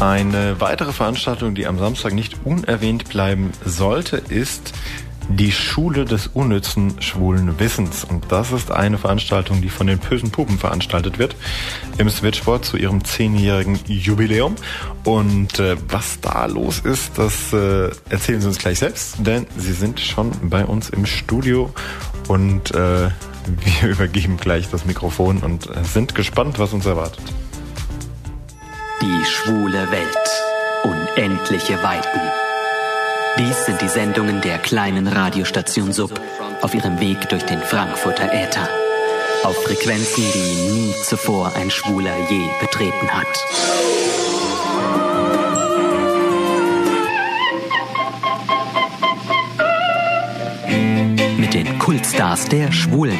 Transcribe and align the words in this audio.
Eine 0.00 0.58
weitere 0.62 0.92
Veranstaltung, 0.92 1.54
die 1.54 1.66
am 1.66 1.78
Samstag 1.78 2.14
nicht 2.14 2.46
unerwähnt 2.46 3.10
bleiben 3.10 3.52
sollte, 3.66 4.16
ist 4.16 4.72
die 5.28 5.52
Schule 5.52 6.06
des 6.06 6.26
unnützen 6.26 7.00
schwulen 7.02 7.60
Wissens. 7.60 8.04
Und 8.04 8.32
das 8.32 8.50
ist 8.50 8.70
eine 8.70 8.96
Veranstaltung, 8.96 9.60
die 9.60 9.68
von 9.68 9.86
den 9.86 9.98
bösen 9.98 10.30
Puppen 10.30 10.58
veranstaltet 10.58 11.18
wird 11.18 11.36
im 11.98 12.08
Switchboard 12.08 12.64
zu 12.64 12.78
ihrem 12.78 13.04
zehnjährigen 13.04 13.78
Jubiläum. 13.86 14.56
Und 15.04 15.58
äh, 15.58 15.76
was 15.88 16.18
da 16.22 16.46
los 16.46 16.80
ist, 16.80 17.18
das 17.18 17.52
äh, 17.52 17.90
erzählen 18.08 18.40
sie 18.40 18.48
uns 18.48 18.58
gleich 18.58 18.78
selbst, 18.78 19.16
denn 19.18 19.46
sie 19.58 19.74
sind 19.74 20.00
schon 20.00 20.32
bei 20.48 20.64
uns 20.64 20.88
im 20.88 21.04
Studio 21.04 21.72
und 22.26 22.74
äh, 22.74 23.10
wir 23.82 23.90
übergeben 23.90 24.38
gleich 24.38 24.70
das 24.70 24.86
Mikrofon 24.86 25.38
und 25.38 25.68
äh, 25.68 25.84
sind 25.84 26.14
gespannt, 26.14 26.58
was 26.58 26.72
uns 26.72 26.86
erwartet. 26.86 27.22
Die 29.02 29.24
schwule 29.24 29.90
Welt. 29.90 30.30
Unendliche 30.82 31.82
Weiten. 31.82 32.20
Dies 33.38 33.64
sind 33.64 33.80
die 33.80 33.88
Sendungen 33.88 34.42
der 34.42 34.58
kleinen 34.58 35.06
Radiostation 35.06 35.92
Sub 35.92 36.20
auf 36.60 36.74
ihrem 36.74 37.00
Weg 37.00 37.28
durch 37.30 37.42
den 37.44 37.60
Frankfurter 37.62 38.30
Äther. 38.30 38.68
Auf 39.42 39.56
Frequenzen, 39.64 40.22
die 40.34 40.70
nie 40.70 40.94
zuvor 41.02 41.52
ein 41.56 41.70
Schwuler 41.70 42.14
je 42.28 42.46
betreten 42.60 43.08
hat. 43.08 43.26
Mit 51.38 51.54
den 51.54 51.78
Kultstars 51.78 52.46
der 52.48 52.70
Schwulen. 52.70 53.18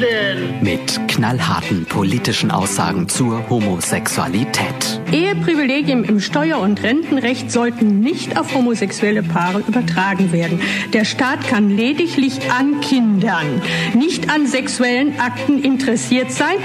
Denn? 0.00 0.29
Mit 0.62 1.08
knallharten 1.08 1.86
politischen 1.86 2.50
Aussagen 2.50 3.08
zur 3.08 3.48
Homosexualität. 3.48 5.00
Eheprivilegien 5.10 6.04
im 6.04 6.20
Steuer- 6.20 6.60
und 6.60 6.82
Rentenrecht 6.82 7.50
sollten 7.50 8.00
nicht 8.00 8.38
auf 8.38 8.54
homosexuelle 8.54 9.22
Paare 9.22 9.62
übertragen 9.66 10.32
werden. 10.32 10.60
Der 10.92 11.06
Staat 11.06 11.48
kann 11.48 11.74
lediglich 11.74 12.50
an 12.50 12.82
Kindern, 12.82 13.62
nicht 13.94 14.28
an 14.28 14.46
sexuellen 14.46 15.18
Akten 15.18 15.62
interessiert 15.62 16.30
sein. 16.30 16.56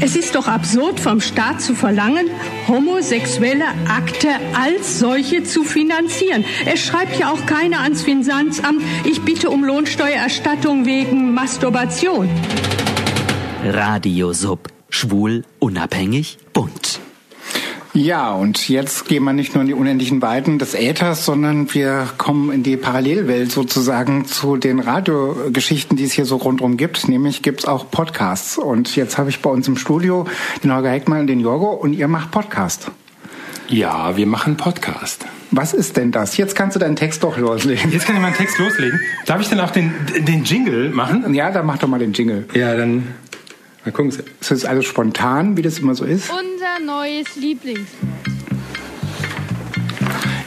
Es 0.00 0.14
ist 0.14 0.36
doch 0.36 0.46
absurd 0.46 1.00
vom 1.00 1.20
Staat 1.20 1.60
zu 1.60 1.74
verlangen, 1.74 2.30
homosexuelle 2.68 3.66
Akte 3.88 4.28
als 4.54 5.00
solche 5.00 5.42
zu 5.42 5.64
finanzieren. 5.64 6.44
Es 6.66 6.78
schreibt 6.78 7.18
ja 7.18 7.32
auch 7.32 7.46
keiner 7.46 7.80
ans 7.80 8.02
Finanzamt, 8.02 8.82
ich 9.04 9.22
bitte 9.22 9.50
um 9.50 9.64
Lohnsteuererstattung 9.64 10.86
wegen 10.86 11.34
Masturbation. 11.34 12.28
Radio 13.64 14.32
Sub. 14.32 14.68
Schwul, 14.88 15.44
unabhängig, 15.58 16.38
bunt. 16.52 16.98
Ja, 17.92 18.32
und 18.32 18.68
jetzt 18.68 19.06
gehen 19.06 19.22
wir 19.24 19.32
nicht 19.32 19.54
nur 19.54 19.62
in 19.62 19.68
die 19.68 19.74
unendlichen 19.74 20.22
Weiten 20.22 20.58
des 20.58 20.74
Äthers, 20.74 21.24
sondern 21.24 21.72
wir 21.74 22.08
kommen 22.16 22.50
in 22.52 22.62
die 22.62 22.76
Parallelwelt 22.76 23.52
sozusagen 23.52 24.24
zu 24.24 24.56
den 24.56 24.80
Radiogeschichten, 24.80 25.96
die 25.96 26.04
es 26.04 26.12
hier 26.12 26.24
so 26.24 26.36
rundherum 26.36 26.76
gibt. 26.76 27.08
Nämlich 27.08 27.42
gibt's 27.42 27.66
auch 27.66 27.90
Podcasts. 27.90 28.56
Und 28.56 28.96
jetzt 28.96 29.18
habe 29.18 29.28
ich 29.28 29.40
bei 29.42 29.50
uns 29.50 29.68
im 29.68 29.76
Studio 29.76 30.26
den 30.64 30.74
Holger 30.74 30.90
Heckmann 30.90 31.20
und 31.20 31.26
den 31.26 31.40
Jorgo 31.40 31.70
und 31.70 31.92
ihr 31.92 32.08
macht 32.08 32.30
Podcast. 32.30 32.90
Ja, 33.68 34.16
wir 34.16 34.26
machen 34.26 34.56
Podcast. 34.56 35.26
Was 35.50 35.74
ist 35.74 35.96
denn 35.96 36.12
das? 36.12 36.36
Jetzt 36.36 36.56
kannst 36.56 36.76
du 36.76 36.80
deinen 36.80 36.96
Text 36.96 37.22
doch 37.22 37.36
loslegen. 37.36 37.92
Jetzt 37.92 38.06
kann 38.06 38.16
ich 38.16 38.22
meinen 38.22 38.34
Text 38.34 38.58
loslegen. 38.58 38.98
Darf 39.26 39.40
ich 39.40 39.48
dann 39.48 39.60
auch 39.60 39.70
den, 39.70 39.92
den 40.26 40.44
Jingle 40.44 40.90
machen? 40.90 41.34
Ja, 41.34 41.50
dann 41.50 41.66
mach 41.66 41.78
doch 41.78 41.88
mal 41.88 41.98
den 41.98 42.12
Jingle. 42.12 42.46
Ja, 42.54 42.74
dann 42.76 43.14
mal 43.84 43.92
gucken. 43.92 44.08
Ist 44.40 44.50
das 44.50 44.64
alles 44.64 44.86
spontan, 44.86 45.56
wie 45.56 45.62
das 45.62 45.78
immer 45.78 45.94
so 45.94 46.04
ist? 46.04 46.30
Unser 46.30 46.84
neues 46.84 47.36
Lieblingswort. 47.36 48.19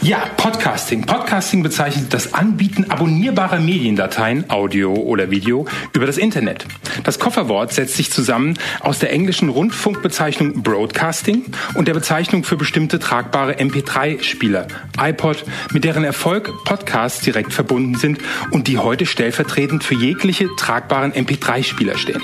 Ja, 0.04 0.26
Podcasting. 0.36 1.06
Podcasting 1.06 1.64
bezeichnet 1.64 2.14
das 2.14 2.34
Anbieten 2.34 2.92
abonnierbarer 2.92 3.60
Mediendateien, 3.60 4.50
Audio 4.50 4.94
oder 4.94 5.32
Video, 5.32 5.66
über 5.94 6.05
das 6.05 6.17
Internet. 6.17 6.66
Das 7.05 7.20
Kofferwort 7.20 7.72
setzt 7.72 7.95
sich 7.95 8.11
zusammen 8.11 8.60
aus 8.82 9.00
der 9.00 9.14
englischen 9.14 9.48
Rundfunkbezeichnung 9.48 10.61
Broadcasting 10.61 11.45
und 11.76 11.88
der 11.88 11.94
Bezeichnung 11.94 12.44
für 12.44 12.58
bestimmte 12.58 13.00
tragbare 13.00 13.54
MP3-Spieler, 13.54 14.67
iPod, 15.00 15.45
mit 15.72 15.86
deren 15.86 16.04
Erfolg 16.04 16.52
Podcasts 16.66 17.22
direkt 17.22 17.54
verbunden 17.54 17.95
sind 17.95 18.20
und 18.52 18.67
die 18.67 18.80
heute 18.80 19.06
stellvertretend 19.06 19.86
für 19.86 19.95
jegliche 19.95 20.50
tragbaren 20.58 21.14
MP3-Spieler 21.14 21.98
stehen. 21.98 22.22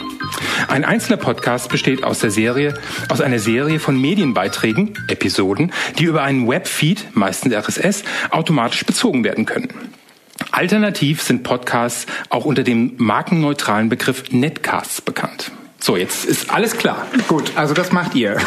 Ein 0.68 0.84
einzelner 0.84 1.18
Podcast 1.18 1.70
besteht 1.70 2.04
aus 2.04 2.20
der 2.20 2.30
Serie, 2.30 2.74
aus 3.08 3.22
einer 3.22 3.40
Serie 3.40 3.80
von 3.80 4.00
Medienbeiträgen, 4.00 4.94
Episoden, 5.08 5.72
die 5.98 6.04
über 6.04 6.24
einen 6.24 6.48
Webfeed, 6.48 7.16
meistens 7.16 7.54
RSS, 7.78 8.04
automatisch 8.32 8.86
bezogen 8.86 9.24
werden 9.24 9.46
können. 9.46 9.70
Alternativ 10.52 11.22
sind 11.22 11.44
Podcasts 11.44 12.06
auch 12.30 12.46
unter 12.46 12.64
dem 12.64 12.94
markenneutralen 12.98 13.90
Begriff 13.90 14.32
Netcasts 14.32 15.02
bekannt. 15.02 15.52
So, 15.82 15.96
jetzt 15.96 16.26
ist 16.26 16.52
alles 16.52 16.76
klar. 16.78 17.08
Gut, 17.30 17.54
also 17.56 17.74
das 17.74 17.94
macht 17.94 18.14
ihr. 18.14 18.38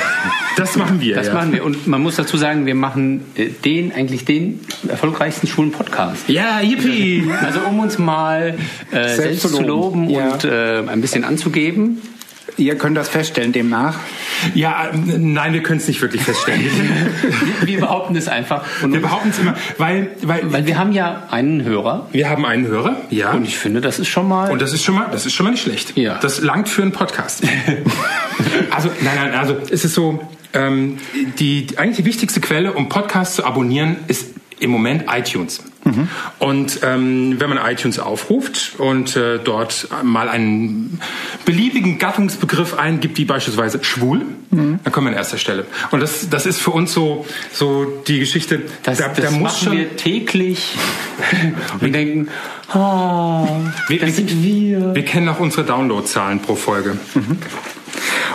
Das 0.57 0.77
machen 0.77 1.01
wir. 1.01 1.15
Das 1.15 1.29
ja. 1.29 1.35
machen 1.35 1.53
wir. 1.53 1.65
Und 1.65 1.87
man 1.87 2.03
muss 2.03 2.17
dazu 2.17 2.37
sagen, 2.37 2.67
wir 2.67 2.75
machen 2.75 3.25
äh, 3.37 3.49
den, 3.49 3.91
eigentlich 3.93 4.27
den 4.27 4.61
erfolgreichsten 4.87 5.47
schwulen 5.47 5.73
Podcast. 5.73 6.29
Ja, 6.29 6.61
yippie! 6.61 7.31
Also 7.41 7.61
um 7.61 7.79
uns 7.79 7.99
mal 7.99 8.59
äh, 8.91 9.15
selbst, 9.15 9.41
zu 9.41 9.49
zu 9.49 9.63
loben. 9.63 10.09
loben 10.09 10.11
Ja. 10.11 10.33
und 10.33 10.45
äh, 10.45 10.83
ein 10.87 11.01
bisschen 11.01 11.25
anzugeben. 11.25 12.03
Ihr 12.57 12.77
könnt 12.77 12.97
das 12.97 13.09
feststellen 13.09 13.53
demnach. 13.53 13.99
Ja, 14.55 14.91
nein, 14.95 15.53
wir 15.53 15.63
können 15.63 15.79
es 15.81 15.89
nicht 15.89 16.03
wirklich 16.03 16.23
feststellen. 16.23 16.63
Wir, 16.63 17.67
wir 17.67 17.81
behaupten 17.81 18.15
es 18.17 18.29
einfach. 18.29 18.65
Und 18.83 18.93
wir 18.93 19.01
behaupten 19.01 19.31
es 19.31 19.39
immer, 19.39 19.55
weil, 19.79 20.11
weil, 20.23 20.53
weil 20.53 20.67
wir 20.67 20.79
haben 20.79 20.93
ja 20.93 21.29
einen 21.31 21.65
Hörer. 21.65 22.09
wir 22.13 22.29
haben 22.29 22.45
einen 22.45 22.67
Hörer, 22.67 22.97
ja. 23.11 23.33
Und 23.33 23.45
ich 23.45 23.57
finde, 23.57 23.81
das 23.81 23.99
ist 23.99 24.09
schon 24.09 24.29
mal. 24.29 24.51
Und 24.51 24.61
das 24.61 24.73
ist 24.73 24.85
schon 24.85 24.95
mal, 24.95 25.09
das 25.11 25.25
ist 25.27 25.33
schon 25.33 25.45
mal 25.45 25.51
nicht 25.51 25.63
schlecht. 25.63 25.97
Ja. 25.97 26.19
Das 26.19 26.41
langt 26.41 26.69
für 26.69 26.83
einen 26.83 26.93
Podcast. 26.93 27.43
also, 28.71 28.91
nein, 29.01 29.15
nein, 29.17 29.35
also 29.35 29.57
es 29.71 29.85
ist 29.85 29.95
so, 29.95 30.21
ähm, 30.53 30.99
die, 31.39 31.67
die 31.67 31.79
eigentlich 31.79 31.97
die 31.97 32.05
wichtigste 32.05 32.41
Quelle, 32.41 32.75
um 32.75 32.89
Podcasts 32.89 33.37
zu 33.37 33.45
abonnieren, 33.45 33.97
ist 34.09 34.27
im 34.61 34.71
Moment 34.71 35.05
iTunes. 35.09 35.63
Und 36.39 36.81
ähm, 36.83 37.37
wenn 37.39 37.49
man 37.49 37.59
iTunes 37.59 37.99
aufruft 37.99 38.75
und 38.79 39.17
äh, 39.17 39.39
dort 39.43 39.89
mal 40.03 40.29
einen 40.29 41.01
beliebigen 41.45 41.99
Gattungsbegriff 41.99 42.75
eingibt, 42.75 43.19
wie 43.19 43.25
beispielsweise 43.25 43.83
schwul, 43.83 44.23
dann 44.51 44.93
kommen 44.93 45.07
wir 45.07 45.13
an 45.13 45.17
erster 45.17 45.39
Stelle. 45.39 45.65
Und 45.91 46.01
das, 46.01 46.29
das 46.29 46.45
ist 46.47 46.61
für 46.61 46.73
uns 46.73 46.93
so, 46.93 47.25
so 47.53 47.87
die 48.07 48.19
Geschichte, 48.19 48.61
das, 48.83 48.99
da, 48.99 49.09
das 49.09 49.25
da 49.25 49.31
muss 49.31 49.41
machen 49.41 49.65
schon... 49.65 49.77
wir 49.79 49.97
täglich 49.97 50.77
und 51.81 51.95
denken, 51.95 52.29
ah, 52.69 53.47
Wir, 53.89 54.01
das 54.01 54.17
sind 54.17 54.43
wir. 54.43 54.95
wir 54.95 55.05
kennen 55.05 55.29
auch 55.29 55.41
unsere 55.41 55.65
Downloadzahlen 55.65 56.41
pro 56.41 56.55
Folge. 56.55 56.99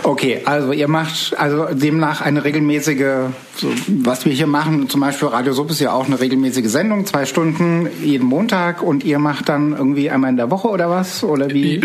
Okay, 0.02 0.42
also 0.44 0.72
ihr 0.72 0.88
macht 0.88 1.34
also 1.38 1.66
demnach 1.72 2.20
eine 2.20 2.44
regelmäßige, 2.44 3.30
so, 3.56 3.68
was 3.86 4.24
wir 4.24 4.32
hier 4.32 4.46
machen, 4.46 4.88
zum 4.88 5.00
Beispiel 5.00 5.28
Radio 5.28 5.52
Sub 5.52 5.70
ist 5.70 5.80
ja 5.80 5.92
auch 5.92 6.06
eine 6.06 6.20
regelmäßige 6.20 6.68
Sendung, 6.68 7.06
zwei 7.06 7.24
Stunden 7.26 7.88
jeden 8.02 8.26
Montag 8.26 8.82
und 8.82 9.04
ihr 9.04 9.18
macht 9.18 9.48
dann 9.48 9.72
irgendwie 9.72 10.10
einmal 10.10 10.30
in 10.30 10.36
der 10.36 10.50
Woche 10.50 10.68
oder 10.68 10.88
was? 10.90 11.24
Oder 11.24 11.50
wie? 11.50 11.80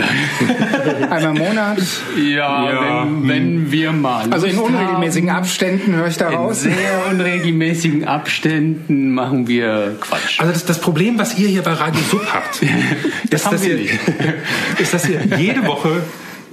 einmal 1.09 1.35
im 1.35 1.37
Monat? 1.37 1.79
Ja, 2.17 2.71
Ja, 2.71 3.07
wenn, 3.07 3.27
wenn 3.27 3.71
wir 3.71 3.91
mal. 3.91 4.31
Also 4.31 4.45
in 4.45 4.57
unregelmäßigen 4.57 5.29
haben, 5.29 5.39
Abständen 5.39 5.95
höre 5.95 6.07
ich 6.07 6.17
In 6.19 6.19
daraus. 6.19 6.61
sehr 6.61 6.73
unregelmäßigen 7.09 8.05
Abständen 8.05 9.11
machen 9.11 9.47
wir 9.47 9.95
Quatsch. 9.99 10.39
Also 10.39 10.53
das, 10.53 10.65
das 10.65 10.79
Problem, 10.79 11.17
was 11.17 11.37
ihr 11.37 11.47
hier 11.47 11.61
bei 11.63 11.73
Radio 11.73 12.01
Sub 12.09 12.25
habt, 12.31 12.61
ist, 13.29 13.45
haben 13.45 13.53
dass 13.53 13.63
wir 13.63 13.77
ihr, 13.77 13.81
nicht. 13.81 13.99
ist, 14.79 14.93
dass 14.93 15.09
ihr 15.09 15.21
jede 15.37 15.65
Woche, 15.65 16.03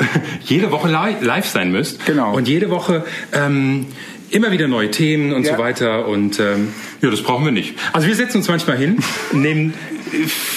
jede 0.44 0.71
Woche 0.71 0.88
li 0.88 1.25
live 1.27 1.47
sein 1.47 1.71
müsst. 1.72 2.05
Genau. 2.06 2.34
Und 2.34 2.49
jede 2.49 2.71
Woche 2.71 3.05
ähm, 3.33 3.87
immer 4.30 4.51
wieder 4.53 4.69
neue 4.69 4.91
Themen 4.91 5.33
und 5.33 5.45
Ja. 5.47 5.57
so 5.57 5.63
weiter. 5.63 6.07
Und 6.07 6.39
ähm, 6.41 6.69
ja, 7.03 7.10
das 7.10 7.22
brauchen 7.22 7.45
wir 7.45 7.53
nicht. 7.53 7.75
Also 7.92 8.07
wir 8.07 8.15
setzen 8.15 8.39
uns 8.39 8.48
manchmal 8.48 8.77
hin, 8.78 8.98
nehmen 9.33 9.75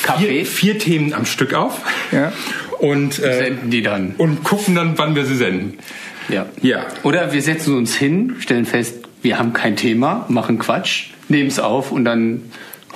Kaffee. 0.03 0.44
vier, 0.44 0.45
vier 0.45 0.79
Themen 0.79 1.13
am 1.13 1.25
Stück 1.25 1.53
auf 1.53 1.81
Ja. 2.12 2.31
und, 2.79 3.19
äh, 3.19 3.38
Senden 3.45 3.69
die 3.69 3.81
dann. 3.81 4.15
und 4.18 4.44
gucken 4.44 4.75
dann, 4.75 4.97
wann 4.97 5.15
wir 5.15 5.25
sie 5.25 5.35
senden. 5.35 5.77
Ja. 6.29 6.45
Ja. 6.62 6.85
Oder 7.03 7.33
wir 7.33 7.41
setzen 7.41 7.75
uns 7.75 7.95
hin, 7.95 8.35
stellen 8.39 8.65
fest, 8.65 8.95
wir 9.21 9.38
haben 9.39 9.53
kein 9.53 9.75
Thema, 9.75 10.25
machen 10.29 10.57
Quatsch, 10.59 11.07
nehmen 11.29 11.47
es 11.47 11.59
auf 11.59 11.91
und 11.91 12.06
dann 12.06 12.41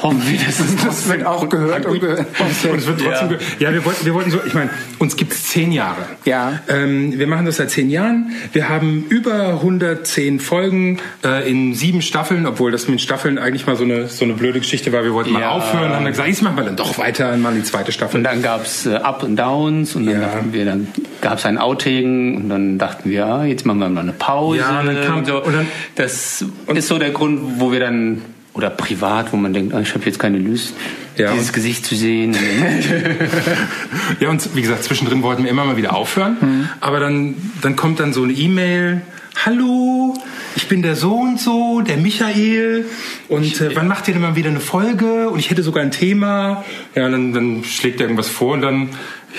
Hoffen 0.01 0.21
wir, 0.27 0.37
dass 0.37 0.59
es 0.59 0.75
Das 0.85 1.09
wird 1.09 1.25
auch 1.25 1.49
gehört 1.49 1.85
und 1.87 1.99
gehört. 1.99 2.27
Und 2.39 2.77
es 2.77 2.85
wird 2.85 3.01
trotzdem 3.01 3.31
Ja. 3.59 3.69
ja, 3.69 3.73
wir 3.73 3.83
wollten, 3.83 4.05
wir 4.05 4.13
wollten 4.13 4.29
so, 4.29 4.39
ich 4.45 4.53
meine, 4.53 4.69
uns 4.99 5.15
gibt's 5.15 5.45
zehn 5.45 5.71
Jahre. 5.71 5.97
Ja. 6.23 6.59
Ähm, 6.67 7.17
wir 7.17 7.25
machen 7.25 7.47
das 7.47 7.57
seit 7.57 7.71
zehn 7.71 7.89
Jahren. 7.89 8.31
Wir 8.53 8.69
haben 8.69 9.05
über 9.09 9.53
110 9.53 10.39
Folgen 10.39 10.99
äh, 11.25 11.49
in 11.49 11.73
sieben 11.73 12.03
Staffeln, 12.03 12.45
obwohl 12.45 12.71
das 12.71 12.87
mit 12.87 13.01
Staffeln 13.01 13.39
eigentlich 13.39 13.65
mal 13.65 13.75
so 13.75 13.85
eine, 13.85 14.07
so 14.07 14.23
eine 14.23 14.33
blöde 14.35 14.59
Geschichte 14.59 14.93
war. 14.93 15.03
Wir 15.03 15.13
wollten 15.13 15.31
mal 15.31 15.41
Ja. 15.41 15.49
aufhören, 15.51 15.89
haben 15.93 16.03
dann 16.03 16.13
gesagt, 16.13 16.29
jetzt 16.29 16.43
machen 16.43 16.57
wir 16.57 16.63
dann 16.65 16.75
doch 16.75 16.97
weiter 16.99 17.33
und 17.33 17.41
machen 17.41 17.55
die 17.55 17.63
zweite 17.63 17.91
Staffel. 17.91 18.17
Und 18.17 18.23
dann 18.23 18.43
gab's 18.43 18.85
äh, 18.85 18.95
Up 18.97 19.23
und 19.23 19.35
Downs 19.35 19.95
und 19.95 20.05
dann 20.05 20.21
Ja. 20.21 20.27
dachten 20.27 20.53
wir, 20.53 20.65
dann 20.65 20.87
gab's 21.21 21.43
ein 21.45 21.57
Outing 21.57 22.35
und 22.37 22.49
dann 22.49 22.77
dachten 22.77 23.09
wir, 23.09 23.25
ah, 23.25 23.45
jetzt 23.45 23.65
machen 23.65 23.79
wir 23.79 23.89
mal 23.89 24.01
eine 24.01 24.13
Pause. 24.13 24.59
Ja, 24.59 24.79
und 24.79 24.85
dann 24.85 25.03
kam- 25.03 25.25
so. 25.25 25.43
und 25.43 25.53
dann- 25.55 25.67
das 25.95 26.43
ist 26.75 26.87
so 26.87 26.99
der 26.99 27.09
Grund, 27.09 27.39
wo 27.59 27.71
wir 27.71 27.79
dann 27.79 28.21
oder 28.57 28.69
privat, 28.71 29.31
wo 29.31 29.37
man 29.37 29.53
denkt, 29.53 29.73
ah, 29.73 29.79
ich 29.81 29.93
habe 29.93 30.03
jetzt 30.05 30.17
keine 30.19 30.39
Lust, 30.39 30.73
Ja, 31.15 31.31
dieses 31.31 31.53
Gesicht 31.53 31.85
zu 31.85 31.95
sehen. 31.95 32.35
Ja, 34.19 34.29
und 34.29 34.55
wie 34.55 34.61
gesagt, 34.61 34.83
zwischendrin 34.83 35.21
wollten 35.21 35.43
wir 35.43 35.51
immer 35.51 35.63
mal 35.65 35.77
wieder 35.77 35.95
aufhören. 35.95 36.37
Mhm. 36.41 36.69
Aber 36.81 36.99
dann, 36.99 37.35
dann 37.61 37.75
kommt 37.75 37.99
dann 37.99 38.13
so 38.13 38.23
eine 38.23 38.33
E-Mail. 38.33 39.01
Hallo, 39.45 40.15
ich 40.55 40.67
bin 40.67 40.81
der 40.81 40.95
so 40.95 41.13
und 41.15 41.39
so, 41.39 41.81
der 41.81 41.97
Michael. 41.97 42.85
Und 43.29 43.61
äh, 43.61 43.75
wann 43.75 43.87
macht 43.87 44.07
ihr 44.07 44.13
denn 44.15 44.21
mal 44.23 44.35
wieder 44.35 44.49
eine 44.49 44.59
Folge? 44.59 45.29
Und 45.29 45.37
ich 45.39 45.51
hätte 45.51 45.61
sogar 45.61 45.83
ein 45.83 45.91
Thema. 45.91 46.63
Ja, 46.95 47.07
dann, 47.09 47.33
dann 47.33 47.63
schlägt 47.63 47.99
er 47.99 48.05
irgendwas 48.07 48.29
vor 48.29 48.53
und 48.53 48.61
dann. 48.61 48.89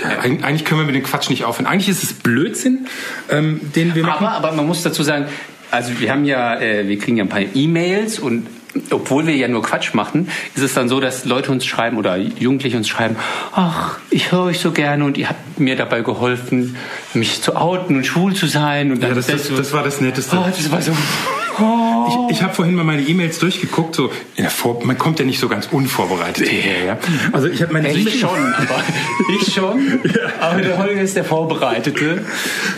Ja, 0.00 0.20
eig- 0.22 0.42
eigentlich 0.44 0.64
können 0.64 0.80
wir 0.82 0.86
mit 0.86 0.94
dem 0.94 1.02
Quatsch 1.02 1.28
nicht 1.30 1.44
aufhören. 1.44 1.66
Eigentlich 1.66 1.88
ist 1.88 2.04
es 2.04 2.12
Blödsinn, 2.12 2.86
ähm, 3.30 3.60
den 3.74 3.96
wir 3.96 4.04
machen. 4.04 4.26
Aber, 4.26 4.36
aber 4.48 4.52
man 4.56 4.66
muss 4.68 4.82
dazu 4.84 5.02
sagen, 5.02 5.26
also 5.72 5.98
wir 5.98 6.12
haben 6.12 6.24
ja, 6.24 6.60
äh, 6.60 6.86
wir 6.86 6.98
kriegen 6.98 7.16
ja 7.16 7.24
ein 7.24 7.28
paar 7.28 7.42
E-Mails 7.54 8.20
und 8.20 8.46
obwohl 8.90 9.26
wir 9.26 9.36
ja 9.36 9.48
nur 9.48 9.62
Quatsch 9.62 9.94
machen, 9.94 10.28
ist 10.54 10.62
es 10.62 10.74
dann 10.74 10.88
so, 10.88 11.00
dass 11.00 11.24
Leute 11.24 11.50
uns 11.50 11.64
schreiben 11.64 11.96
oder 11.96 12.16
Jugendliche 12.16 12.76
uns 12.76 12.88
schreiben, 12.88 13.16
ach, 13.52 13.98
ich 14.10 14.32
höre 14.32 14.44
euch 14.44 14.60
so 14.60 14.72
gerne 14.72 15.04
und 15.04 15.18
ihr 15.18 15.28
habt 15.28 15.58
mir 15.58 15.76
dabei 15.76 16.02
geholfen, 16.02 16.76
mich 17.14 17.42
zu 17.42 17.56
outen 17.56 17.96
und 17.96 18.04
schwul 18.04 18.34
zu 18.34 18.46
sein. 18.46 18.92
Und 18.92 19.02
ja, 19.02 19.14
das, 19.14 19.26
das, 19.26 19.48
das 19.48 19.72
war 19.72 19.82
das 19.82 20.00
Netteste. 20.00 20.36
oh, 20.36 20.44
das 20.46 20.70
war 20.70 20.82
so. 20.82 20.92
Ich, 22.08 22.36
ich 22.36 22.42
habe 22.42 22.54
vorhin 22.54 22.74
mal 22.74 22.84
meine 22.84 23.02
E-Mails 23.02 23.38
durchgeguckt. 23.38 23.94
So, 23.94 24.10
in 24.36 24.42
der 24.42 24.50
Vor 24.50 24.84
man 24.84 24.98
kommt 24.98 25.18
ja 25.18 25.24
nicht 25.24 25.38
so 25.38 25.48
ganz 25.48 25.68
unvorbereitet 25.70 26.48
hierher. 26.48 26.84
Ja? 26.84 26.98
Also 27.32 27.48
ich 27.48 27.62
habe 27.62 27.72
meine 27.72 27.90
Ich 27.90 28.00
E-Mails 28.00 28.18
schon, 28.18 28.54
aber 28.54 28.82
ich 29.40 29.54
schon. 29.54 30.00
Aber 30.40 30.60
der 30.60 30.78
Holger 30.78 31.00
ist 31.00 31.16
der 31.16 31.24
Vorbereitete 31.24 32.24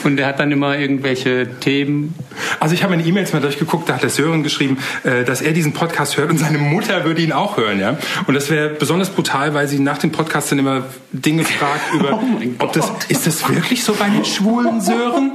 und 0.05 0.17
der 0.17 0.27
hat 0.27 0.41
dann 0.41 0.51
immer 0.53 0.79
irgendwelche 0.79 1.49
Themen. 1.61 2.15
Also 2.59 2.75
ich 2.75 2.83
habe 2.83 2.97
meine 2.97 3.07
E-Mails 3.07 3.33
mal 3.33 3.41
durchgeguckt, 3.41 3.89
da 3.89 3.95
hat 3.95 4.03
der 4.03 4.11
Sören 4.11 4.43
geschrieben, 4.43 4.79
äh, 5.05 5.25
dass 5.25 5.43
er 5.43 5.53
diesen 5.53 5.73
Podcast 5.73 6.17
hört 6.17 6.31
und 6.31 6.39
seine 6.39 6.59
Mutter 6.59 7.05
würde 7.05 7.23
ihn 7.23 7.33
auch 7.33 7.57
hören, 7.57 7.81
ja. 7.81 7.99
Und 8.27 8.35
das 8.35 8.51
wäre 8.51 8.71
besonders 8.71 9.11
brutal, 9.11 9.55
weil 9.55 9.69
sie 9.69 9.79
nach 9.79 9.99
dem 9.99 10.13
Podcast 10.13 10.53
dann 10.53 10.59
immer 10.59 10.85
Dinge 11.13 11.45
fragt 11.45 11.95
über, 11.95 12.15
Oh 12.15 12.21
ob 12.59 12.73
das 12.73 12.91
ist 13.09 13.27
das 13.27 13.49
wirklich 13.49 13.85
so 13.85 13.95
bei 13.95 14.09
den 14.09 14.25
schwulen 14.25 14.81
Sören? 14.81 15.33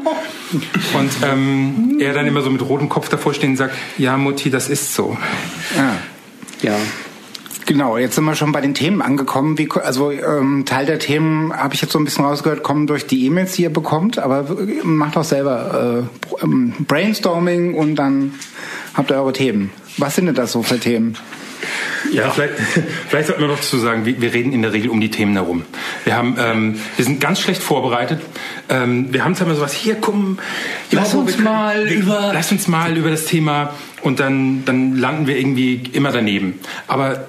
Und 0.94 1.12
ähm, 1.24 1.98
er 2.00 2.14
dann 2.14 2.28
immer 2.28 2.42
so 2.42 2.50
mit 2.50 2.62
rotem 2.62 2.90
Kopf 2.90 3.10
davor 3.10 3.34
stehen 3.34 3.52
und 3.52 3.58
sagt, 3.58 3.76
ja 3.98 4.18
Mutti, 4.18 4.50
das 4.50 4.70
ist 4.70 4.94
so. 4.94 5.18
Ja. 5.76 5.98
Ja. 6.62 6.78
Genau, 7.66 7.98
jetzt 7.98 8.14
sind 8.14 8.26
wir 8.26 8.36
schon 8.36 8.52
bei 8.52 8.62
den 8.62 8.76
Themen 8.76 9.02
angekommen. 9.02 9.58
Wie, 9.58 9.68
also 9.72 10.12
ähm, 10.12 10.66
Teil 10.66 10.86
der 10.86 11.00
Themen 11.00 11.52
habe 11.52 11.74
ich 11.74 11.82
jetzt 11.82 11.94
so 11.94 12.00
ein 12.00 12.06
bisschen 12.06 12.24
rausgehört, 12.24 12.62
kommen 12.62 12.86
durch 12.86 13.08
die 13.08 13.26
E-Mails, 13.26 13.54
die 13.54 13.64
ihr 13.64 13.74
bekommt, 13.74 14.20
aber 14.20 14.46
macht 14.84 15.18
auch 15.18 15.24
selber 15.24 16.08
äh, 16.40 16.44
ähm, 16.44 16.74
Brainstorming 16.80 17.74
und 17.74 17.96
dann 17.96 18.36
habt 18.94 19.10
ihr 19.10 19.18
eure 19.18 19.34
Themen. 19.34 19.72
Was 19.98 20.16
sind 20.16 20.28
denn 20.28 20.36
das 20.36 20.52
so 20.52 20.62
für 20.62 20.80
Themen? 20.80 21.18
Ja, 22.12 22.30
vielleicht, 22.30 22.54
vielleicht 23.10 23.28
sollte 23.28 23.42
man 23.42 23.50
noch 23.52 23.57
dazu 23.57 23.78
sagen, 23.78 24.06
wir, 24.06 24.19
wir 24.22 24.34
reden 24.34 24.52
in 24.54 24.62
der 24.62 24.74
Regel 24.74 24.90
um 24.90 25.02
die 25.02 25.10
Themen 25.12 25.34
herum. 25.34 25.63
Wir 26.04 26.16
haben, 26.16 26.36
ähm, 26.40 26.80
wir 26.96 27.06
sind 27.06 27.19
ganz 27.22 27.40
schlecht 27.40 27.62
vorbereitet. 27.63 28.19
Ähm, 28.69 29.12
wir 29.13 29.24
haben 29.24 29.36
zwar 29.36 29.48
immer 29.48 29.56
sowas, 29.56 29.74
hier, 29.74 29.96
komm, 30.00 30.38
Lass 30.92 31.13
uns 31.13 31.38
wir 31.38 31.44
mal 31.44 31.86
wir, 31.90 31.96
über- 31.96 32.31
lass 32.34 32.52
uns 32.52 32.68
mal 32.68 32.96
über 32.98 33.10
das 33.10 33.25
Thema 33.25 33.74
und 34.02 34.19
dann, 34.19 34.63
dann 34.66 34.98
landen 34.98 35.28
wir 35.28 35.38
irgendwie 35.38 35.81
immer 35.94 36.12
daneben. 36.12 36.60
Aber, 36.88 37.28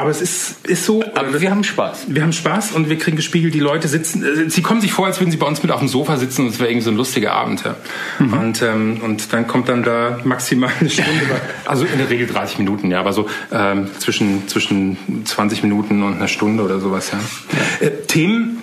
aber 0.00 0.10
es 0.10 0.22
ist, 0.22 0.66
ist 0.66 0.86
so. 0.86 1.04
Aber 1.14 1.40
wir 1.42 1.50
haben 1.50 1.62
Spaß. 1.62 2.06
Wir 2.08 2.22
haben 2.22 2.32
Spaß 2.32 2.72
und 2.72 2.88
wir 2.88 2.96
kriegen 2.96 3.18
gespiegelt, 3.18 3.52
die 3.52 3.60
Leute 3.60 3.86
sitzen, 3.86 4.24
äh, 4.24 4.48
sie 4.48 4.62
kommen 4.62 4.80
sich 4.80 4.92
vor, 4.92 5.04
als 5.04 5.20
würden 5.20 5.30
sie 5.30 5.36
bei 5.36 5.46
uns 5.46 5.62
mit 5.62 5.70
auf 5.70 5.80
dem 5.80 5.88
Sofa 5.88 6.16
sitzen 6.16 6.46
und 6.46 6.48
es 6.48 6.58
wäre 6.58 6.70
irgendwie 6.70 6.84
so 6.84 6.90
ein 6.90 6.96
lustiger 6.96 7.32
Abend. 7.32 7.64
Ja. 7.64 7.76
Und, 8.18 8.62
ähm, 8.62 9.00
und 9.04 9.30
dann 9.34 9.46
kommt 9.46 9.68
dann 9.68 9.82
da 9.82 10.18
maximal 10.24 10.72
eine 10.80 10.88
Stunde, 10.88 11.10
also 11.66 11.84
in 11.84 11.98
der 11.98 12.08
Regel 12.08 12.26
30 12.26 12.58
Minuten, 12.58 12.90
ja, 12.90 13.00
aber 13.00 13.12
so 13.12 13.28
ähm, 13.52 13.88
zwischen, 13.98 14.48
zwischen 14.48 14.96
20 15.26 15.62
Minuten 15.64 16.02
und 16.02 16.14
einer 16.14 16.28
Stunde 16.28 16.62
oder 16.62 16.80
sowas, 16.80 17.12
ja. 17.12 17.86
Äh, 17.86 17.90
Themen, 18.06 18.59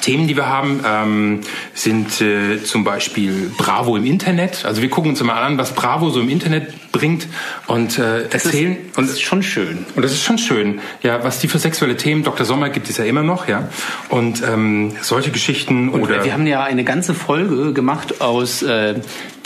Themen, 0.00 0.26
die 0.26 0.36
wir 0.36 0.48
haben, 0.48 0.80
ähm, 0.86 1.40
sind 1.74 2.20
äh, 2.20 2.62
zum 2.62 2.84
Beispiel 2.84 3.52
Bravo 3.56 3.96
im 3.96 4.04
Internet. 4.04 4.64
Also 4.64 4.82
wir 4.82 4.90
gucken 4.90 5.10
uns 5.10 5.20
immer 5.20 5.34
an, 5.34 5.58
was 5.58 5.72
Bravo 5.74 6.10
so 6.10 6.20
im 6.20 6.28
Internet 6.28 6.92
bringt 6.92 7.26
und 7.66 7.98
äh, 7.98 8.24
erzählen. 8.24 8.76
Das 8.76 8.86
ist, 8.90 8.98
und 8.98 9.04
das 9.04 9.12
ist 9.12 9.22
schon 9.22 9.42
schön. 9.42 9.86
und 9.94 10.02
das 10.02 10.12
ist 10.12 10.22
schon 10.22 10.38
schön, 10.38 10.80
ja, 11.02 11.22
was 11.24 11.38
die 11.38 11.48
für 11.48 11.58
sexuelle 11.58 11.96
Themen, 11.96 12.22
Dr. 12.22 12.46
Sommer 12.46 12.70
gibt 12.70 12.88
es 12.88 12.96
ja 12.98 13.04
immer 13.04 13.22
noch, 13.22 13.48
ja. 13.48 13.68
Und 14.08 14.42
ähm, 14.42 14.92
solche 15.00 15.30
Geschichten 15.30 15.88
Und 15.88 16.02
oder 16.02 16.24
wir 16.24 16.32
haben 16.32 16.46
ja 16.46 16.62
eine 16.62 16.84
ganze 16.84 17.14
Folge 17.14 17.72
gemacht 17.72 18.20
aus, 18.20 18.62
äh, 18.62 18.94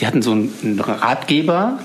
die 0.00 0.06
hatten 0.06 0.22
so 0.22 0.32
einen 0.32 0.81
Ratgeber 0.81 1.78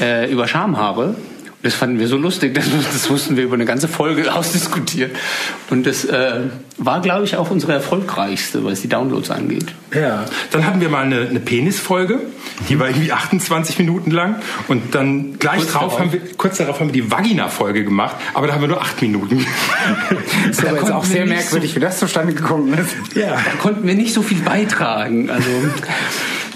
äh, 0.00 0.30
über 0.30 0.48
Schamhaare. 0.48 1.14
Das 1.62 1.74
fanden 1.74 2.00
wir 2.00 2.08
so 2.08 2.16
lustig, 2.16 2.54
das, 2.54 2.64
das 2.92 3.08
mussten 3.08 3.36
wir 3.36 3.44
über 3.44 3.54
eine 3.54 3.64
ganze 3.64 3.86
Folge 3.88 4.34
ausdiskutieren. 4.34 5.12
Und 5.70 5.86
das 5.86 6.04
äh, 6.04 6.40
war, 6.78 7.00
glaube 7.00 7.24
ich, 7.24 7.36
auch 7.36 7.50
unsere 7.50 7.72
erfolgreichste, 7.72 8.64
was 8.64 8.80
die 8.80 8.88
Downloads 8.88 9.30
angeht. 9.30 9.66
ja. 9.94 10.24
Dann 10.50 10.66
hatten 10.66 10.80
wir 10.80 10.88
mal 10.88 11.04
eine, 11.04 11.28
eine 11.28 11.40
Penisfolge, 11.40 12.18
die 12.68 12.78
war 12.78 12.88
irgendwie 12.88 13.12
28 13.12 13.78
Minuten 13.78 14.10
lang 14.10 14.36
und 14.68 14.94
dann 14.94 15.38
gleich 15.38 15.58
Kurz 15.58 15.72
drauf 15.72 15.82
darauf. 15.82 16.00
haben 16.00 16.12
wir 16.12 16.20
kurz 16.36 16.58
darauf 16.58 16.80
haben 16.80 16.88
wir 16.88 16.92
die 16.92 17.10
Vagina-Folge 17.10 17.84
gemacht, 17.84 18.16
aber 18.34 18.46
da 18.48 18.54
haben 18.54 18.60
wir 18.60 18.68
nur 18.68 18.80
acht 18.80 19.00
Minuten. 19.00 19.46
Das 20.46 20.58
ist 20.58 20.64
aber 20.64 20.72
jetzt 20.72 20.80
konnten 20.80 20.96
auch 20.96 21.04
wir 21.04 21.10
sehr 21.10 21.24
nicht 21.24 21.34
merkwürdig, 21.34 21.76
wie 21.76 21.80
das 21.80 21.98
zustande 21.98 22.34
gekommen 22.34 22.74
ist. 22.74 23.16
ja. 23.16 23.32
Da 23.32 23.58
konnten 23.60 23.86
wir 23.86 23.94
nicht 23.94 24.12
so 24.12 24.22
viel 24.22 24.40
beitragen. 24.40 25.30
Also 25.30 25.48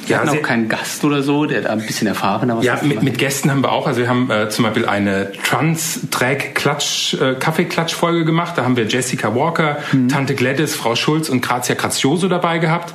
wir 0.08 0.16
Ja, 0.16 0.22
hatten 0.22 0.38
auch 0.38 0.42
keinen 0.42 0.68
Gast 0.68 1.04
oder 1.04 1.22
so, 1.22 1.46
der 1.46 1.62
da 1.62 1.70
ein 1.70 1.84
bisschen 1.86 2.06
erfahrener 2.06 2.56
was 2.58 2.64
Ja, 2.64 2.78
mit, 2.82 3.02
mit 3.02 3.18
Gästen 3.18 3.50
haben 3.50 3.62
wir 3.62 3.72
auch. 3.72 3.86
Also 3.86 4.00
wir 4.00 4.08
haben 4.08 4.30
äh, 4.30 4.48
zum 4.48 4.64
Beispiel 4.64 4.86
eine 4.86 5.32
Trans-Drag-Klatsch, 5.44 7.14
äh, 7.14 7.34
Kaffeeklatsch-Folge 7.34 8.24
gemacht. 8.24 8.54
Da 8.56 8.64
haben 8.64 8.76
wir 8.76 8.84
Jessica 8.86 9.34
Walker, 9.34 9.78
Mhm. 9.92 10.08
Tante 10.08 10.34
Gladys, 10.34 10.74
Frau 10.74 10.94
Schulz 10.96 11.28
und 11.28 11.40
Grazia 11.42 11.74
Grazioso 11.74 12.28
dabei 12.28 12.58
gehabt. 12.58 12.94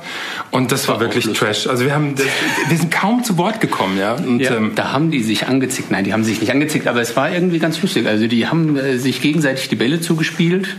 Und 0.50 0.72
das 0.72 0.88
war, 0.88 0.96
auch 0.96 1.00
wirklich. 1.00 1.32
Trash. 1.32 1.66
Also 1.66 1.84
wir 1.84 1.94
haben, 1.94 2.14
das, 2.16 2.26
wir 2.68 2.76
sind 2.76 2.90
kaum 2.90 3.24
zu 3.24 3.38
Wort 3.38 3.60
gekommen, 3.60 3.98
ja. 3.98 4.14
Und, 4.14 4.40
Ja, 4.40 4.56
ähm, 4.56 4.72
da 4.74 4.92
haben 4.92 5.10
die 5.10 5.22
sich 5.22 5.46
angezickt. 5.46 5.90
Nein, 5.90 6.04
die 6.04 6.12
haben 6.12 6.24
sich 6.24 6.40
nicht 6.40 6.52
angezickt, 6.52 6.86
aber 6.86 7.00
es 7.00 7.16
war 7.16 7.30
irgendwie 7.30 7.58
ganz 7.58 7.80
lustig. 7.82 8.06
Also 8.06 8.26
die 8.26 8.46
haben 8.48 8.76
äh, 8.76 8.98
sich 8.98 9.20
gegenseitig 9.22 9.68
die 9.68 9.76
Bälle 9.76 10.00
zugespielt. 10.00 10.76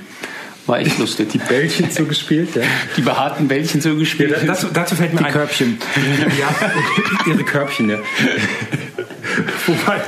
War 0.65 0.79
echt 0.79 0.97
lustig. 0.97 1.29
Die, 1.29 1.37
Bällchen 1.39 1.91
zugespielt, 1.91 2.55
ja. 2.55 2.61
die 2.95 3.01
behaarten 3.01 3.47
Bällchen 3.47 3.81
Ja, 3.81 3.91
zugespielt. 3.91 4.31
da- 4.33 4.45
dazu, 4.45 4.67
dazu 4.73 4.95
fällt 4.95 5.13
mir 5.13 5.19
Die 5.19 5.25
ein. 5.25 5.31
Körbchen. 5.33 5.77
Ja, 6.39 7.31
ihre 7.31 7.43
Körbchen, 7.43 7.89
ja. 7.89 7.97
wobei, 9.67 10.01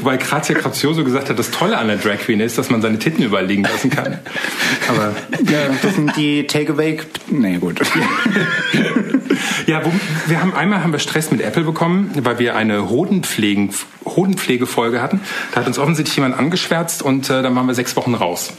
wobei 0.00 0.16
Grazia 0.18 0.54
Grazioso 0.58 1.04
gesagt 1.04 1.30
hat, 1.30 1.38
das 1.38 1.50
Tolle 1.50 1.78
an 1.78 1.88
der 1.88 1.96
Drag 1.96 2.18
Queen 2.18 2.40
ist, 2.40 2.58
dass 2.58 2.68
man 2.70 2.82
seine 2.82 2.98
Titten 2.98 3.22
überlegen 3.24 3.62
lassen 3.62 3.88
kann. 3.90 4.18
Aber 4.88 5.14
Ja, 5.50 5.68
das 5.80 5.94
sind 5.94 6.14
die 6.16 6.46
Takeaway. 6.46 6.98
Nee, 7.28 7.58
gut. 7.58 7.80
Ja, 9.66 9.84
wo, 9.84 9.92
wir 10.26 10.40
haben 10.40 10.54
einmal 10.54 10.82
haben 10.82 10.92
wir 10.92 10.98
Stress 10.98 11.30
mit 11.30 11.40
Apple 11.40 11.62
bekommen, 11.64 12.10
weil 12.22 12.38
wir 12.38 12.56
eine 12.56 12.88
Hodenpflegen, 12.88 13.70
Hodenpflegefolge 14.04 15.00
hatten. 15.02 15.20
Da 15.52 15.60
hat 15.60 15.66
uns 15.66 15.78
offensichtlich 15.78 16.16
jemand 16.16 16.38
angeschwärzt 16.38 17.02
und 17.02 17.30
äh, 17.30 17.42
dann 17.42 17.54
waren 17.54 17.66
wir 17.66 17.74
sechs 17.74 17.96
Wochen 17.96 18.14
raus 18.14 18.52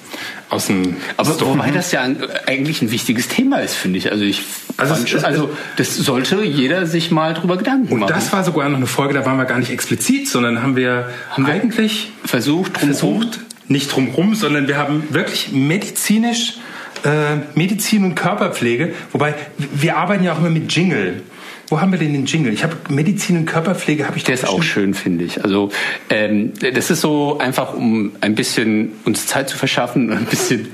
aus 0.49 0.67
dem 0.67 0.97
aber 1.17 1.33
Store. 1.33 1.51
wobei 1.51 1.71
das 1.71 1.91
ja 1.91 2.01
ein, 2.01 2.17
eigentlich 2.45 2.81
ein 2.81 2.91
wichtiges 2.91 3.27
Thema 3.27 3.59
ist, 3.59 3.73
finde 3.73 3.97
ich. 3.97 4.11
Also 4.11 4.23
ich 4.23 4.43
Also 4.77 4.93
also, 4.93 5.17
es 5.17 5.23
also 5.23 5.49
das 5.77 5.95
sollte 5.95 6.43
jeder 6.43 6.85
sich 6.85 7.11
mal 7.11 7.33
drüber 7.33 7.57
Gedanken 7.57 7.91
und 7.91 7.99
machen. 8.01 8.13
das 8.13 8.31
war 8.31 8.43
sogar 8.43 8.69
noch 8.69 8.77
eine 8.77 8.87
Folge, 8.87 9.13
da 9.13 9.25
waren 9.25 9.37
wir 9.37 9.45
gar 9.45 9.59
nicht 9.59 9.71
explizit, 9.71 10.27
sondern 10.27 10.61
haben 10.61 10.75
wir, 10.75 11.09
Haben 11.31 11.47
wir 11.47 11.53
eigentlich 11.53 12.11
versucht, 12.25 12.79
drum 12.79 12.89
versucht, 12.89 13.39
nicht 13.67 13.93
drumrum, 13.93 14.35
sondern 14.35 14.67
wir 14.67 14.77
haben 14.77 15.03
wirklich 15.09 15.51
medizinisch 15.51 16.57
äh, 17.03 17.37
Medizin 17.55 18.05
und 18.05 18.15
Körperpflege, 18.15 18.93
wobei 19.11 19.35
wir 19.57 19.97
arbeiten 19.97 20.23
ja 20.23 20.33
auch 20.33 20.39
immer 20.39 20.49
mit 20.49 20.73
Jingle. 20.73 21.21
Wo 21.69 21.79
haben 21.81 21.91
wir 21.91 21.99
denn 21.99 22.13
den 22.13 22.25
Jingle? 22.25 22.53
Ich 22.53 22.63
habe 22.63 22.75
Medizin 22.89 23.37
und 23.37 23.45
Körperpflege 23.45 24.05
habe 24.05 24.17
ich 24.17 24.23
Der 24.23 24.35
ist 24.35 24.47
auch 24.47 24.61
schön, 24.63 24.93
finde 24.93 25.23
ich. 25.25 25.43
Also 25.43 25.69
ähm, 26.09 26.51
das 26.73 26.91
ist 26.91 27.01
so 27.01 27.37
einfach, 27.39 27.73
um 27.73 28.11
ein 28.21 28.35
bisschen 28.35 28.91
uns 29.05 29.25
Zeit 29.27 29.49
zu 29.49 29.57
verschaffen 29.57 30.11
und 30.11 30.17
ein 30.17 30.25
bisschen 30.25 30.67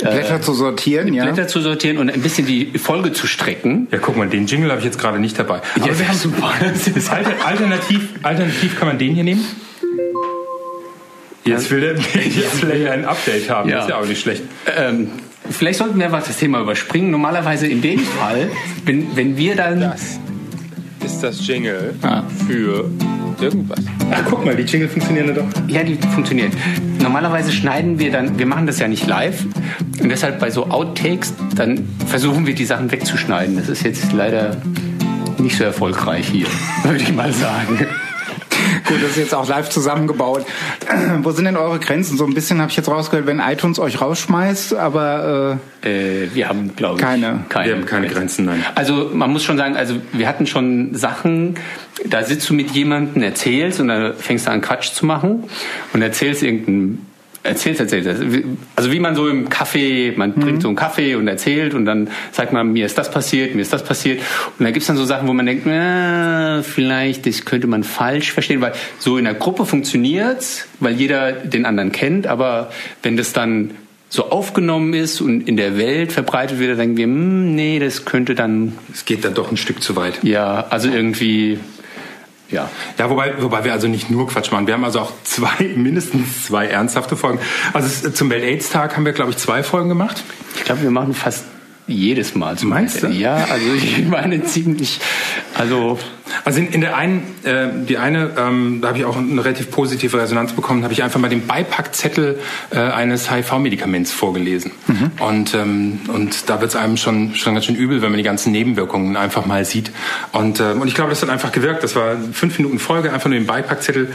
äh, 0.00 0.10
Blätter 0.10 0.40
zu 0.40 0.54
sortieren, 0.54 1.12
ja. 1.12 1.24
Blätter 1.24 1.46
zu 1.46 1.60
sortieren 1.60 1.98
und 1.98 2.10
ein 2.10 2.22
bisschen 2.22 2.46
die 2.46 2.78
Folge 2.78 3.12
zu 3.12 3.26
strecken. 3.26 3.86
Ja, 3.92 3.98
guck 3.98 4.16
mal, 4.16 4.28
den 4.28 4.46
Jingle 4.46 4.70
habe 4.70 4.80
ich 4.80 4.86
jetzt 4.86 4.98
gerade 4.98 5.18
nicht 5.20 5.38
dabei. 5.38 5.60
Aber 5.76 5.86
Ja, 5.86 5.98
wir 5.98 6.08
haben 6.08 6.16
super. 6.16 6.50
Alter, 7.10 7.46
alternativ, 7.46 8.08
alternativ 8.22 8.78
kann 8.78 8.88
man 8.88 8.98
den 8.98 9.14
hier 9.14 9.24
nehmen. 9.24 9.44
Jetzt 11.44 11.70
will 11.70 11.80
der 11.80 11.94
Media 11.94 12.90
ein 12.92 13.04
Update 13.04 13.48
haben, 13.50 13.68
Ja. 13.68 13.76
das 13.76 13.84
ist 13.84 13.90
ja 13.90 13.98
auch 13.98 14.06
nicht 14.06 14.20
schlecht. 14.20 14.42
Ähm, 14.76 15.08
vielleicht 15.50 15.78
sollten 15.78 15.98
wir 15.98 16.06
einfach 16.06 16.26
das 16.26 16.36
Thema 16.38 16.60
überspringen. 16.60 17.10
Normalerweise 17.10 17.66
in 17.66 17.80
dem 17.82 18.00
Fall, 18.00 18.50
wenn, 18.84 19.16
wenn 19.16 19.36
wir 19.36 19.54
dann. 19.56 19.80
Das 19.80 20.18
ist 21.22 21.38
das 21.40 21.46
Jingle 21.46 21.94
Ah. 22.02 22.22
für 22.46 22.88
irgendwas. 23.40 23.80
Ach, 24.10 24.22
guck 24.28 24.44
mal, 24.44 24.54
die 24.56 24.62
Jingle 24.62 24.88
funktionieren 24.88 25.28
ja 25.28 25.34
doch. 25.34 25.46
Ja, 25.68 25.82
die 25.82 25.94
funktioniert. 25.96 26.52
Normalerweise 27.00 27.52
schneiden 27.52 27.98
wir 27.98 28.10
dann, 28.10 28.38
wir 28.38 28.46
machen 28.46 28.66
das 28.66 28.78
ja 28.78 28.88
nicht 28.88 29.06
live. 29.06 29.44
Und 30.02 30.08
deshalb 30.08 30.40
bei 30.40 30.50
so 30.50 30.66
Outtakes, 30.68 31.34
dann 31.54 31.88
versuchen 32.06 32.46
wir 32.46 32.54
die 32.54 32.64
Sachen 32.64 32.90
wegzuschneiden. 32.90 33.56
Das 33.56 33.68
ist 33.68 33.82
jetzt 33.84 34.12
leider 34.12 34.56
nicht 35.38 35.56
so 35.56 35.64
erfolgreich 35.64 36.26
hier, 36.28 36.46
würde 36.84 37.02
ich 37.02 37.12
mal 37.14 37.32
sagen. 37.32 37.86
Gut, 38.90 39.02
das 39.02 39.10
ist 39.12 39.16
jetzt 39.18 39.34
auch 39.34 39.48
live 39.48 39.68
zusammengebaut. 39.68 40.44
Wo 41.22 41.30
sind 41.30 41.44
denn 41.44 41.56
eure 41.56 41.78
Grenzen? 41.78 42.16
So 42.16 42.26
ein 42.26 42.34
bisschen 42.34 42.60
habe 42.60 42.70
ich 42.70 42.76
jetzt 42.76 42.88
rausgehört, 42.88 43.26
wenn 43.26 43.38
iTunes 43.38 43.78
euch 43.78 44.00
rausschmeißt, 44.00 44.74
aber 44.74 45.58
Äh, 45.82 46.34
wir 46.34 46.48
haben, 46.48 46.74
glaube 46.76 46.96
ich, 46.96 47.00
Keine. 47.00 47.44
Wir 47.64 47.74
haben 47.74 47.86
keine 47.86 48.08
Grenzen, 48.08 48.44
nein. 48.44 48.64
Also 48.74 49.10
man 49.14 49.30
muss 49.32 49.44
schon 49.44 49.56
sagen, 49.56 49.76
also 49.76 49.94
wir 50.12 50.28
hatten 50.28 50.46
schon 50.46 50.94
Sachen, 50.94 51.56
da 52.04 52.22
sitzt 52.22 52.50
du 52.50 52.54
mit 52.54 52.72
jemandem, 52.72 53.22
erzählst 53.22 53.80
und 53.80 53.88
dann 53.88 54.14
fängst 54.14 54.46
du 54.46 54.50
an 54.50 54.60
Quatsch 54.60 54.92
zu 54.92 55.06
machen 55.06 55.44
und 55.92 56.02
erzählst 56.02 56.42
irgendeinen 56.42 57.09
Erzählst, 57.42 57.80
erzählst. 57.80 58.08
Also 58.76 58.92
wie 58.92 59.00
man 59.00 59.14
so 59.14 59.26
im 59.26 59.48
Kaffee, 59.48 60.12
man 60.14 60.38
trinkt 60.38 60.60
so 60.60 60.68
einen 60.68 60.76
Kaffee 60.76 61.14
und 61.14 61.26
erzählt 61.26 61.72
und 61.72 61.86
dann 61.86 62.08
sagt 62.32 62.52
man, 62.52 62.70
mir 62.72 62.84
ist 62.84 62.98
das 62.98 63.10
passiert, 63.10 63.54
mir 63.54 63.62
ist 63.62 63.72
das 63.72 63.82
passiert. 63.82 64.20
Und 64.58 64.64
dann 64.64 64.74
gibt's 64.74 64.88
dann 64.88 64.98
so 64.98 65.06
Sachen, 65.06 65.26
wo 65.26 65.32
man 65.32 65.46
denkt, 65.46 65.64
na, 65.64 66.62
vielleicht, 66.62 67.24
das 67.26 67.46
könnte 67.46 67.66
man 67.66 67.82
falsch 67.82 68.32
verstehen, 68.32 68.60
weil 68.60 68.72
so 68.98 69.16
in 69.16 69.24
der 69.24 69.32
Gruppe 69.32 69.64
funktioniert's, 69.64 70.68
weil 70.80 70.94
jeder 70.94 71.32
den 71.32 71.64
anderen 71.64 71.92
kennt, 71.92 72.26
aber 72.26 72.70
wenn 73.02 73.16
das 73.16 73.32
dann 73.32 73.70
so 74.10 74.30
aufgenommen 74.30 74.92
ist 74.92 75.20
und 75.20 75.48
in 75.48 75.56
der 75.56 75.78
Welt 75.78 76.12
verbreitet 76.12 76.58
wird, 76.58 76.72
dann 76.72 76.78
denken 76.78 76.96
wir, 76.98 77.04
hm, 77.04 77.54
nee, 77.54 77.78
das 77.78 78.04
könnte 78.04 78.34
dann, 78.34 78.76
Es 78.92 79.04
geht 79.04 79.24
dann 79.24 79.34
doch 79.34 79.50
ein 79.50 79.56
Stück 79.56 79.82
zu 79.82 79.96
weit. 79.96 80.22
ja, 80.24 80.66
also 80.68 80.90
irgendwie, 80.90 81.58
ja. 82.50 82.68
Ja, 82.98 83.10
wobei, 83.10 83.40
wobei 83.40 83.64
wir 83.64 83.72
also 83.72 83.88
nicht 83.88 84.10
nur 84.10 84.28
Quatsch 84.28 84.50
machen. 84.50 84.66
Wir 84.66 84.74
haben 84.74 84.84
also 84.84 85.00
auch 85.00 85.12
zwei, 85.24 85.64
mindestens 85.76 86.44
zwei 86.46 86.66
ernsthafte 86.66 87.16
Folgen. 87.16 87.38
Also 87.72 87.86
es, 87.86 88.14
zum 88.14 88.30
Welt-Aids-Tag 88.30 88.96
haben 88.96 89.04
wir, 89.04 89.12
glaube 89.12 89.30
ich, 89.30 89.36
zwei 89.36 89.62
Folgen 89.62 89.88
gemacht. 89.88 90.22
Ich 90.56 90.64
glaube, 90.64 90.82
wir 90.82 90.90
machen 90.90 91.14
fast 91.14 91.44
jedes 91.86 92.34
Mal. 92.34 92.56
Meinst 92.62 93.02
du? 93.02 93.08
Ja, 93.08 93.46
also 93.50 93.74
ich 93.74 94.04
meine 94.08 94.42
ziemlich, 94.44 95.00
also 95.56 95.98
Also 96.50 96.62
in, 96.62 96.72
in 96.72 96.80
der 96.80 96.96
einen, 96.96 97.22
äh, 97.44 97.68
die 97.86 97.96
eine, 97.96 98.32
ähm, 98.36 98.80
da 98.82 98.88
habe 98.88 98.98
ich 98.98 99.04
auch 99.04 99.16
eine 99.16 99.44
relativ 99.44 99.70
positive 99.70 100.20
Resonanz 100.20 100.52
bekommen, 100.52 100.82
habe 100.82 100.92
ich 100.92 101.04
einfach 101.04 101.20
mal 101.20 101.30
den 101.30 101.46
Beipackzettel 101.46 102.40
äh, 102.72 102.76
eines 102.76 103.30
HIV-Medikaments 103.30 104.10
vorgelesen. 104.10 104.72
Und, 105.20 105.54
ähm, 105.54 106.00
und 106.12 106.50
da 106.50 106.60
wird 106.60 106.70
es 106.70 106.76
einem 106.76 106.96
schon, 106.96 107.36
schon 107.36 107.54
ganz 107.54 107.66
schön 107.66 107.76
übel, 107.76 108.02
wenn 108.02 108.10
man 108.10 108.18
die 108.18 108.24
ganzen 108.24 108.50
Nebenwirkungen 108.50 109.16
einfach 109.16 109.46
mal 109.46 109.64
sieht. 109.64 109.92
Und, 110.32 110.58
äh, 110.58 110.72
und 110.72 110.88
ich 110.88 110.94
glaube, 110.94 111.10
das 111.10 111.22
hat 111.22 111.28
einfach 111.28 111.52
gewirkt. 111.52 111.84
Das 111.84 111.94
war 111.94 112.16
fünf 112.32 112.58
Minuten 112.58 112.80
Folge, 112.80 113.12
einfach 113.12 113.28
nur 113.28 113.38
den 113.38 113.46
Beipackzettel 113.46 114.12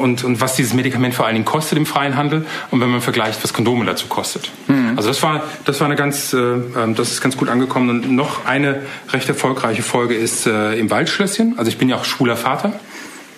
und, 0.00 0.22
und 0.22 0.40
was 0.40 0.54
dieses 0.54 0.72
Medikament 0.72 1.14
vor 1.14 1.26
allen 1.26 1.34
Dingen 1.34 1.46
kostet 1.46 1.78
im 1.78 1.86
freien 1.86 2.16
Handel 2.16 2.46
und 2.70 2.80
wenn 2.80 2.90
man 2.90 3.00
vergleicht, 3.00 3.42
was 3.42 3.52
Kondome 3.52 3.84
dazu 3.86 4.06
kostet. 4.06 4.52
Also 4.96 5.08
das 5.08 5.22
war, 5.22 5.44
das 5.64 5.80
war 5.80 5.86
eine 5.86 5.96
ganz, 5.96 6.32
äh, 6.32 6.38
ähm, 6.38 6.94
das 6.94 7.10
ist 7.10 7.20
ganz 7.20 7.36
gut 7.36 7.48
angekommen. 7.48 7.90
Und 7.90 8.10
noch 8.10 8.46
eine 8.46 8.82
recht 9.10 9.28
erfolgreiche 9.28 9.82
Folge 9.82 10.14
ist 10.14 10.46
äh, 10.46 10.74
im 10.74 10.90
Waldschlösschen. 10.90 11.54
Also 11.58 11.70
ich 11.70 11.78
bin 11.78 11.88
ja 11.88 11.96
auch 11.96 12.04
schwuler 12.04 12.36
Vater. 12.36 12.78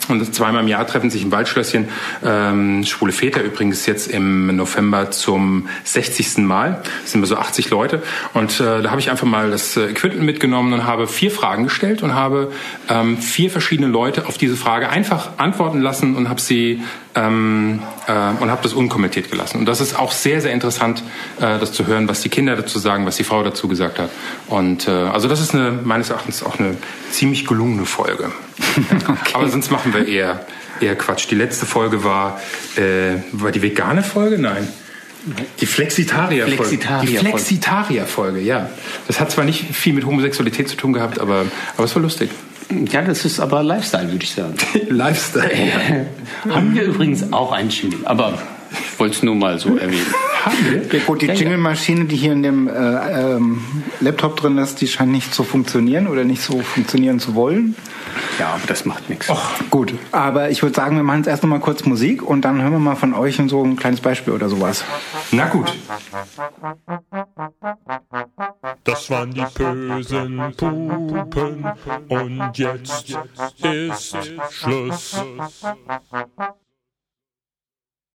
Und 0.09 0.35
zweimal 0.35 0.62
im 0.62 0.68
Jahr 0.68 0.87
treffen 0.87 1.11
sich 1.11 1.23
im 1.23 1.30
Waldschlösschen 1.30 1.88
ähm, 2.25 2.85
schwule 2.85 3.12
Väter 3.12 3.42
übrigens 3.42 3.87
jetzt 3.87 4.11
im 4.11 4.54
November 4.56 5.11
zum 5.12 5.68
60. 5.85 6.38
Mal. 6.38 6.82
Das 7.02 7.12
sind 7.12 7.21
wir 7.21 7.26
so 7.26 7.37
80 7.37 7.71
Leute. 7.71 8.02
Und 8.35 8.59
äh, 8.59 8.82
da 8.82 8.90
habe 8.90 9.00
ich 9.00 9.11
einfach 9.11 9.26
mal 9.26 9.50
das 9.50 9.76
äh, 9.76 9.90
Equipment 9.90 10.25
mitgenommen 10.25 10.73
und 10.73 10.85
habe 10.85 11.06
vier 11.06 11.30
Fragen 11.30 11.64
gestellt 11.64 12.02
und 12.02 12.14
habe 12.14 12.50
ähm, 12.88 13.16
vier 13.18 13.50
verschiedene 13.50 13.88
Leute 13.88 14.26
auf 14.26 14.38
diese 14.38 14.56
Frage 14.56 14.88
einfach 14.88 15.30
antworten 15.38 15.80
lassen 15.80 16.16
und 16.16 16.28
habe 16.28 16.40
sie 16.40 16.82
ähm, 17.14 17.83
äh, 18.07 18.12
und 18.12 18.50
habe 18.50 18.62
das 18.62 18.73
unkommentiert 18.73 19.31
gelassen. 19.31 19.59
Und 19.59 19.66
das 19.66 19.81
ist 19.81 19.99
auch 19.99 20.12
sehr, 20.12 20.40
sehr 20.40 20.52
interessant, 20.52 21.02
äh, 21.38 21.59
das 21.59 21.73
zu 21.73 21.87
hören, 21.87 22.09
was 22.09 22.23
die 22.23 22.28
Kinder 22.28 22.57
dazu 22.57 22.78
sagen, 22.78 23.07
was 23.07 23.16
die 23.16 23.25
Frau 23.25 23.42
dazu 23.42 23.69
gesagt 23.69 23.99
hat. 23.99 24.11
Und 24.49 24.88
äh, 24.88 24.90
also 24.90 25.28
das 25.28 25.40
ist 25.40 25.54
eine, 25.54 25.73
meines 25.73 26.11
Erachtens 26.11 26.42
auch 26.42 26.59
eine 26.59 26.76
ziemlich 27.11 27.47
gelungene 27.47 27.85
Folge. 27.85 28.33
Aber 29.33 29.49
sonst 29.49 29.71
machen 29.71 29.92
wir 29.95 30.07
eher, 30.07 30.47
eher 30.81 30.97
Quatsch. 30.97 31.26
Die 31.31 31.35
letzte 31.35 31.66
Folge 31.66 32.04
war, 32.04 32.40
äh, 32.76 33.21
war 33.33 33.50
die 33.50 33.62
vegane 33.62 34.02
Folge? 34.02 34.38
Nein. 34.38 34.69
Die 35.61 35.66
Flexitarier-Folge. 35.66 36.57
Flexitarier-Folge. 36.57 37.11
Die 37.12 37.16
Flexitarier-Folge, 37.19 38.40
ja. 38.40 38.71
Das 39.07 39.21
hat 39.21 39.31
zwar 39.31 39.45
nicht 39.45 39.73
viel 39.73 39.92
mit 39.92 40.04
Homosexualität 40.04 40.69
zu 40.69 40.76
tun 40.76 40.92
gehabt, 40.92 41.21
aber, 41.21 41.45
aber 41.76 41.85
es 41.85 41.95
war 41.95 42.02
lustig. 42.02 42.31
Ja, 42.90 43.02
das 43.02 43.25
ist 43.25 43.40
aber 43.40 43.62
Lifestyle, 43.62 44.11
würde 44.11 44.25
ich 44.25 44.33
sagen. 44.33 44.54
Lifestyle. 44.88 46.07
Haben 46.49 46.75
wir 46.75 46.85
übrigens 46.85 47.33
auch 47.33 47.52
einen 47.52 47.71
Jingle, 47.71 48.00
aber 48.04 48.38
ich 48.73 48.99
wollte 48.99 49.16
es 49.16 49.23
nur 49.23 49.35
mal 49.35 49.59
so 49.59 49.76
erwähnen. 49.76 50.07
Ja, 50.92 50.99
gut, 51.07 51.23
die 51.23 51.26
Ja, 51.26 51.35
ja. 51.35 51.38
Jingle-Maschine, 51.38 52.07
die 52.07 52.16
hier 52.16 52.33
in 52.33 52.42
dem 52.42 52.66
äh, 52.66 52.73
ähm, 52.73 53.62
Laptop 54.00 54.35
drin 54.40 54.59
ist, 54.59 54.81
die 54.81 54.88
scheint 54.88 55.12
nicht 55.12 55.33
zu 55.33 55.45
funktionieren 55.45 56.09
oder 56.09 56.25
nicht 56.25 56.42
so 56.42 56.61
funktionieren 56.62 57.21
zu 57.21 57.37
wollen. 57.37 57.76
Ja, 58.39 58.55
aber 58.55 58.67
das 58.67 58.85
macht 58.85 59.09
nichts. 59.09 59.31
Gut, 59.71 59.95
aber 60.11 60.51
ich 60.51 60.62
würde 60.62 60.75
sagen, 60.75 60.97
wir 60.97 61.03
machen 61.03 61.19
jetzt 61.19 61.29
erst 61.29 61.43
noch 61.43 61.51
mal 61.51 61.61
kurz 61.61 61.85
Musik 61.85 62.23
und 62.23 62.43
dann 62.43 62.61
hören 62.61 62.73
wir 62.73 62.79
mal 62.79 62.97
von 62.97 63.15
euch 63.15 63.41
so 63.47 63.62
ein 63.62 63.77
kleines 63.77 64.01
Beispiel 64.01 64.33
oder 64.33 64.49
sowas. 64.49 64.85
Na 65.31 65.47
gut. 65.49 65.73
Das 68.85 69.11
waren 69.11 69.33
die 69.33 69.45
bösen 69.55 70.55
Pupen 70.57 71.65
und 72.09 72.59
jetzt 72.59 73.17
ist 73.62 74.17
Schluss. 74.51 75.17